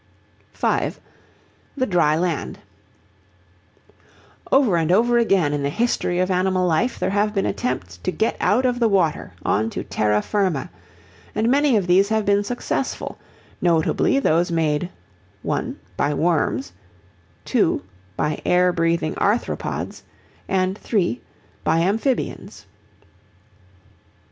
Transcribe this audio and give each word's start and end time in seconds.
V. 0.55 0.91
THE 1.77 1.85
DRY 1.85 2.15
LAND 2.15 2.57
Over 4.51 4.75
and 4.77 4.91
over 4.91 5.19
again 5.19 5.53
in 5.53 5.61
the 5.61 5.69
history 5.69 6.17
of 6.17 6.31
animal 6.31 6.65
life 6.67 6.97
there 6.97 7.11
have 7.11 7.35
been 7.35 7.45
attempts 7.45 7.97
to 7.97 8.11
get 8.11 8.35
out 8.41 8.65
of 8.65 8.79
the 8.79 8.87
water 8.89 9.33
on 9.45 9.69
to 9.69 9.83
terra 9.83 10.23
firma, 10.23 10.71
and 11.35 11.51
many 11.51 11.77
of 11.77 11.85
these 11.85 12.09
have 12.09 12.25
been 12.25 12.43
successful, 12.43 13.19
notably 13.61 14.17
those 14.17 14.49
made 14.51 14.89
(1) 15.43 15.79
by 15.97 16.15
worms, 16.15 16.73
(2) 17.45 17.83
by 18.17 18.41
air 18.43 18.73
breathing 18.73 19.13
Arthropods, 19.17 20.01
and 20.49 20.75
(3) 20.79 21.21
by 21.63 21.81
amphibians. 21.81 22.65